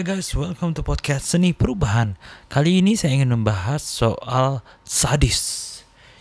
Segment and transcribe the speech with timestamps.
[0.00, 2.16] Hai guys, welcome to podcast Seni Perubahan.
[2.48, 5.68] Kali ini saya ingin membahas soal sadis,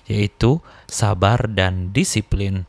[0.04, 2.68] yaitu sabar dan disiplin.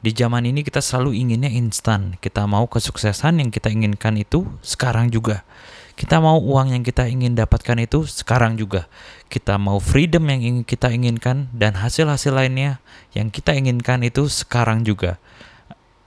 [0.00, 2.16] Di zaman ini kita selalu inginnya instan.
[2.24, 5.44] Kita mau kesuksesan yang kita inginkan itu sekarang juga.
[5.92, 8.88] Kita mau uang yang kita ingin dapatkan itu sekarang juga.
[9.28, 12.80] Kita mau freedom yang ingin kita inginkan dan hasil-hasil lainnya
[13.12, 15.20] yang kita inginkan itu sekarang juga.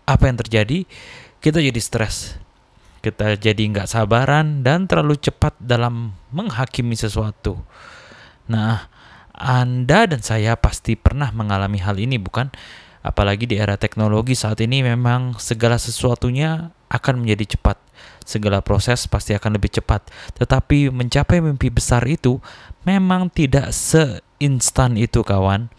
[0.10, 0.90] Apa yang terjadi?
[1.38, 2.49] Kita jadi stres.
[3.00, 7.64] Kita jadi nggak sabaran dan terlalu cepat dalam menghakimi sesuatu.
[8.52, 8.92] Nah,
[9.32, 12.52] Anda dan saya pasti pernah mengalami hal ini, bukan?
[13.00, 17.80] Apalagi di era teknologi saat ini memang segala sesuatunya akan menjadi cepat.
[18.28, 20.04] Segala proses pasti akan lebih cepat.
[20.36, 22.44] Tetapi mencapai mimpi besar itu
[22.84, 25.72] memang tidak seinstan itu kawan.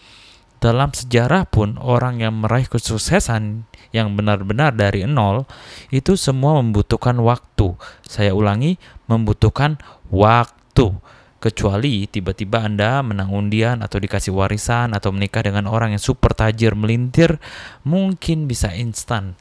[0.60, 3.64] Dalam sejarah pun orang yang meraih kesuksesan
[3.96, 5.48] yang benar-benar dari nol
[5.88, 7.80] itu semua membutuhkan waktu.
[8.04, 8.76] Saya ulangi,
[9.08, 9.80] membutuhkan
[10.12, 11.00] waktu
[11.40, 16.76] kecuali tiba-tiba Anda menang undian atau dikasih warisan atau menikah dengan orang yang super tajir
[16.76, 17.40] melintir,
[17.82, 19.40] mungkin bisa instan.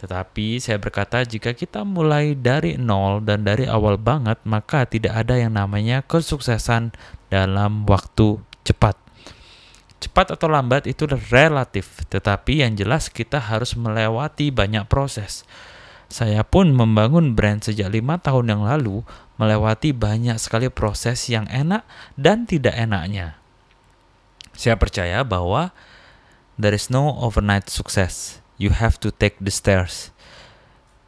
[0.00, 5.36] Tetapi saya berkata jika kita mulai dari nol dan dari awal banget, maka tidak ada
[5.36, 6.96] yang namanya kesuksesan
[7.28, 9.07] dalam waktu cepat.
[9.98, 15.42] Cepat atau lambat itu relatif, tetapi yang jelas kita harus melewati banyak proses.
[16.06, 19.02] Saya pun membangun brand sejak lima tahun yang lalu,
[19.36, 21.82] melewati banyak sekali proses yang enak
[22.14, 23.36] dan tidak enaknya.
[24.54, 25.74] Saya percaya bahwa
[26.54, 28.38] there is no overnight success.
[28.58, 30.14] You have to take the stairs.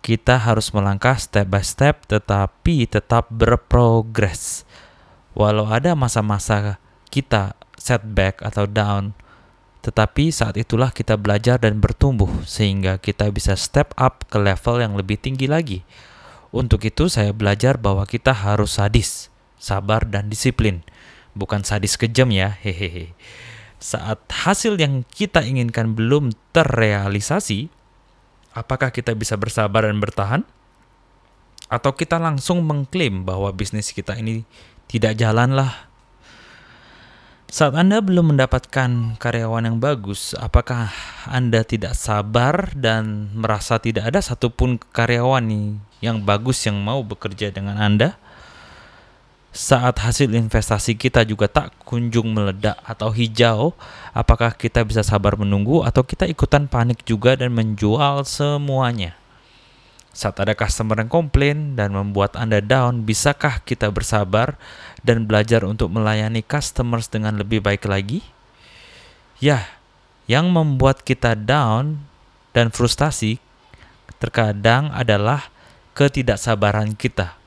[0.03, 4.67] Kita harus melangkah step by step, tetapi tetap berprogres.
[5.35, 9.17] Walau ada masa-masa kita setback atau down,
[9.81, 14.93] tetapi saat itulah kita belajar dan bertumbuh sehingga kita bisa step up ke level yang
[14.93, 15.81] lebih tinggi lagi.
[16.53, 20.85] Untuk itu saya belajar bahwa kita harus sadis, sabar dan disiplin.
[21.33, 23.17] Bukan sadis kejam ya, hehehe.
[23.81, 27.73] Saat hasil yang kita inginkan belum terrealisasi,
[28.53, 30.45] apakah kita bisa bersabar dan bertahan?
[31.71, 34.45] Atau kita langsung mengklaim bahwa bisnis kita ini
[34.91, 35.90] tidak jalanlah
[37.51, 40.95] saat Anda belum mendapatkan karyawan yang bagus, apakah
[41.27, 45.67] Anda tidak sabar dan merasa tidak ada satupun karyawan nih
[45.99, 48.15] yang bagus yang mau bekerja dengan Anda?
[49.51, 53.75] Saat hasil investasi kita juga tak kunjung meledak atau hijau,
[54.15, 59.20] apakah kita bisa sabar menunggu atau kita ikutan panik juga dan menjual semuanya?
[60.11, 64.59] Saat ada customer yang komplain dan membuat Anda down, bisakah kita bersabar
[65.07, 68.27] dan belajar untuk melayani customers dengan lebih baik lagi?
[69.39, 69.71] Ya,
[70.27, 72.03] yang membuat kita down
[72.51, 73.39] dan frustasi
[74.19, 75.49] terkadang adalah
[75.95, 77.39] ketidaksabaran kita.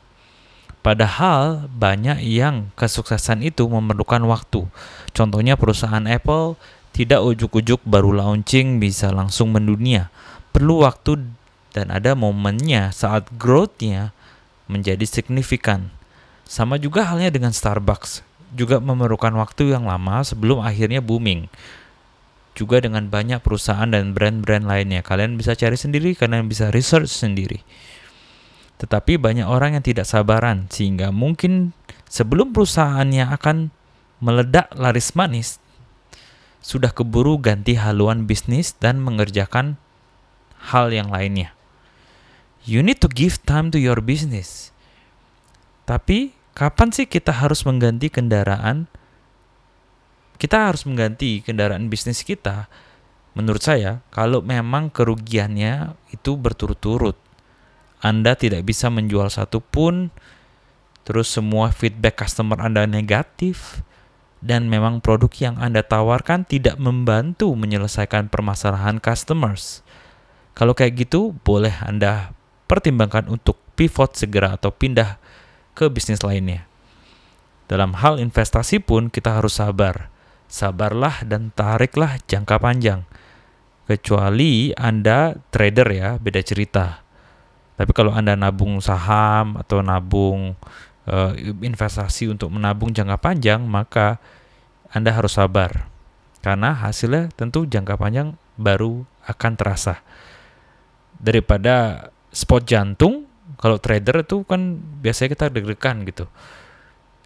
[0.84, 4.68] Padahal banyak yang kesuksesan itu memerlukan waktu.
[5.16, 6.60] Contohnya perusahaan Apple
[6.92, 10.12] tidak ujuk-ujuk baru launching bisa langsung mendunia.
[10.52, 11.24] Perlu waktu
[11.74, 14.14] dan ada momennya saat growth-nya
[14.70, 15.90] menjadi signifikan.
[16.46, 18.22] Sama juga halnya dengan Starbucks,
[18.54, 21.50] juga memerlukan waktu yang lama sebelum akhirnya booming.
[22.54, 25.02] Juga dengan banyak perusahaan dan brand-brand lainnya.
[25.02, 27.66] Kalian bisa cari sendiri, kalian bisa research sendiri.
[28.78, 31.74] Tetapi banyak orang yang tidak sabaran sehingga mungkin
[32.06, 33.74] sebelum perusahaannya akan
[34.22, 35.58] meledak laris manis,
[36.62, 39.82] sudah keburu ganti haluan bisnis dan mengerjakan
[40.70, 41.53] hal yang lainnya
[42.64, 44.72] you need to give time to your business.
[45.84, 48.88] Tapi kapan sih kita harus mengganti kendaraan?
[50.40, 52.68] Kita harus mengganti kendaraan bisnis kita.
[53.34, 57.18] Menurut saya, kalau memang kerugiannya itu berturut-turut,
[58.04, 60.14] Anda tidak bisa menjual satu pun,
[61.02, 63.82] terus semua feedback customer Anda negatif,
[64.44, 69.82] dan memang produk yang Anda tawarkan tidak membantu menyelesaikan permasalahan customers.
[70.54, 72.36] Kalau kayak gitu, boleh Anda
[72.74, 75.22] pertimbangkan untuk pivot segera atau pindah
[75.78, 76.66] ke bisnis lainnya.
[77.70, 80.10] Dalam hal investasi pun kita harus sabar.
[80.50, 83.06] Sabarlah dan tariklah jangka panjang.
[83.86, 87.06] Kecuali Anda trader ya, beda cerita.
[87.78, 90.58] Tapi kalau Anda nabung saham atau nabung
[91.10, 91.32] uh,
[91.62, 94.18] investasi untuk menabung jangka panjang, maka
[94.94, 95.90] Anda harus sabar.
[96.42, 100.04] Karena hasilnya tentu jangka panjang baru akan terasa.
[101.18, 103.30] Daripada spot jantung
[103.62, 106.26] kalau trader itu kan biasanya kita deg-degan gitu.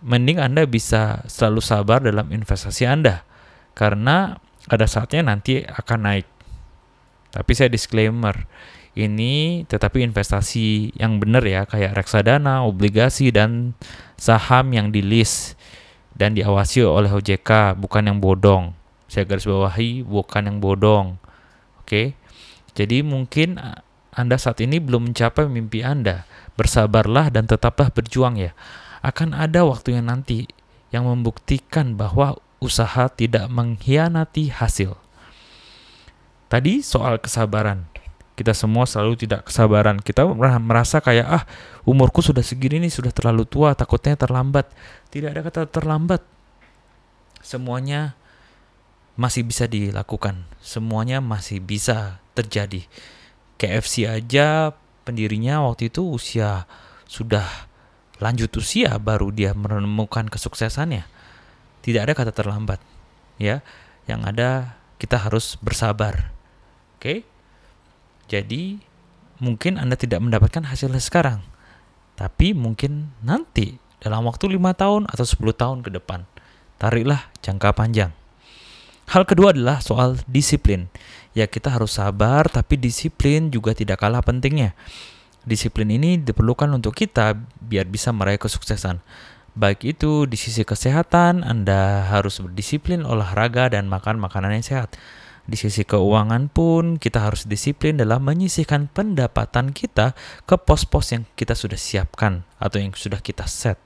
[0.06, 3.26] Mending Anda bisa selalu sabar dalam investasi Anda
[3.74, 4.38] karena
[4.70, 6.28] ada saatnya nanti akan naik.
[7.34, 8.46] Tapi saya disclaimer,
[8.98, 13.78] ini tetapi investasi yang benar ya kayak reksadana, obligasi dan
[14.18, 15.54] saham yang di list
[16.18, 18.74] dan diawasi oleh OJK bukan yang bodong.
[19.06, 21.22] Saya garis bawahi bukan yang bodong.
[21.82, 22.18] Oke.
[22.74, 23.62] Jadi mungkin
[24.18, 26.26] Anda saat ini belum mencapai mimpi Anda.
[26.58, 28.58] Bersabarlah dan tetaplah berjuang ya.
[29.06, 30.50] Akan ada waktunya nanti
[30.90, 34.98] yang membuktikan bahwa usaha tidak mengkhianati hasil.
[36.50, 37.86] Tadi soal kesabaran.
[38.34, 40.02] Kita semua selalu tidak kesabaran.
[40.02, 40.26] Kita
[40.58, 41.44] merasa kayak ah
[41.86, 44.66] umurku sudah segini nih sudah terlalu tua, takutnya terlambat.
[45.14, 46.26] Tidak ada kata terlambat.
[47.46, 48.18] Semuanya
[49.14, 50.46] masih bisa dilakukan.
[50.62, 52.86] Semuanya masih bisa terjadi.
[53.58, 56.70] KFC aja pendirinya waktu itu usia
[57.10, 57.46] sudah
[58.18, 61.06] lanjut usia baru dia menemukan kesuksesannya.
[61.82, 62.82] Tidak ada kata terlambat.
[63.38, 63.62] Ya,
[64.10, 66.34] yang ada kita harus bersabar.
[66.98, 67.22] Oke?
[68.28, 68.82] Jadi
[69.38, 71.46] mungkin Anda tidak mendapatkan hasilnya sekarang,
[72.18, 76.26] tapi mungkin nanti dalam waktu lima tahun atau 10 tahun ke depan.
[76.78, 78.12] Tariklah jangka panjang.
[79.08, 80.92] Hal kedua adalah soal disiplin.
[81.38, 84.74] Ya kita harus sabar, tapi disiplin juga tidak kalah pentingnya.
[85.46, 89.06] Disiplin ini diperlukan untuk kita biar bisa meraih kesuksesan.
[89.54, 94.98] Baik itu di sisi kesehatan, Anda harus berdisiplin olahraga dan makan makanan yang sehat
[95.48, 100.12] di sisi keuangan pun kita harus disiplin dalam menyisihkan pendapatan kita
[100.44, 103.80] ke pos-pos yang kita sudah siapkan atau yang sudah kita set.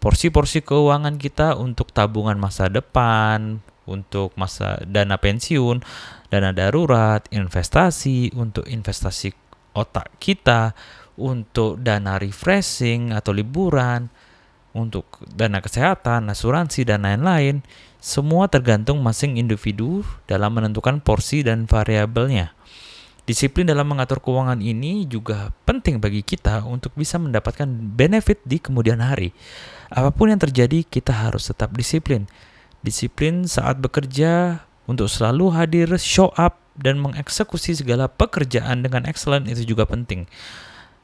[0.00, 5.80] Porsi-porsi keuangan kita untuk tabungan masa depan, untuk masa dana pensiun,
[6.28, 9.32] dana darurat, investasi, untuk investasi
[9.72, 10.76] otak kita,
[11.16, 14.12] untuk dana refreshing atau liburan,
[14.76, 17.64] untuk dana kesehatan, asuransi, dan lain-lain
[17.98, 22.54] semua tergantung masing individu dalam menentukan porsi dan variabelnya.
[23.28, 29.04] Disiplin dalam mengatur keuangan ini juga penting bagi kita untuk bisa mendapatkan benefit di kemudian
[29.04, 29.36] hari.
[29.92, 32.24] Apa pun yang terjadi, kita harus tetap disiplin.
[32.82, 39.74] Disiplin saat bekerja untuk selalu hadir, show up, dan mengeksekusi segala pekerjaan dengan excellent itu
[39.74, 40.30] juga penting.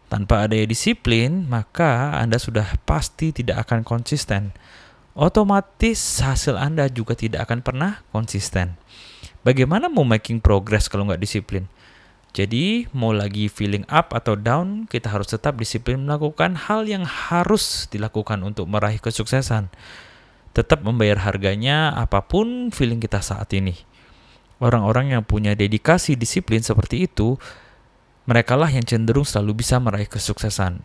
[0.06, 4.55] Tanpa adanya disiplin, maka Anda sudah pasti tidak akan konsisten
[5.15, 8.75] otomatis hasil Anda juga tidak akan pernah konsisten.
[9.47, 11.71] Bagaimana mau making progress kalau nggak disiplin?
[12.35, 17.87] Jadi, mau lagi feeling up atau down, kita harus tetap disiplin melakukan hal yang harus
[17.94, 19.71] dilakukan untuk meraih kesuksesan.
[20.55, 23.75] Tetap membayar harganya apa pun feeling kita saat ini.
[24.62, 27.35] Orang-orang yang punya dedikasi disiplin seperti itu,
[28.25, 30.81] merekalah yang cenderung selalu bisa meraih kesuksesan.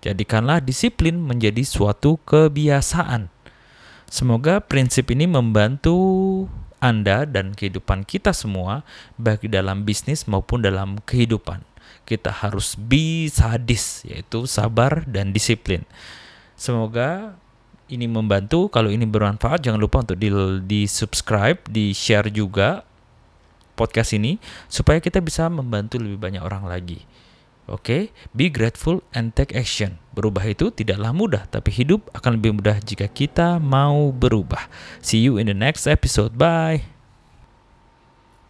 [0.00, 3.28] Jadikanlah disiplin menjadi suatu kebiasaan.
[4.08, 5.94] Semoga prinsip ini membantu
[6.80, 8.88] Anda dan kehidupan kita semua,
[9.20, 11.62] baik dalam bisnis maupun dalam kehidupan.
[12.08, 15.84] Kita harus be sadis, yaitu sabar dan disiplin.
[16.56, 17.36] Semoga
[17.90, 18.70] ini membantu.
[18.70, 20.30] Kalau ini bermanfaat, jangan lupa untuk di,
[20.64, 22.86] di subscribe, di share juga
[23.74, 24.36] podcast ini
[24.68, 27.02] supaya kita bisa membantu lebih banyak orang lagi.
[27.70, 28.34] Oke, okay?
[28.34, 29.94] be grateful and take action.
[30.10, 34.66] Berubah itu tidaklah mudah, tapi hidup akan lebih mudah jika kita mau berubah.
[34.98, 36.34] See you in the next episode.
[36.34, 36.99] Bye.